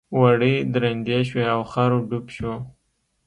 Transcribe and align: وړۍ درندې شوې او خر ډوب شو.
وړۍ 0.19 0.55
درندې 0.73 1.19
شوې 1.29 1.45
او 1.53 1.61
خر 1.71 1.91
ډوب 2.09 2.25
شو. 2.35 2.53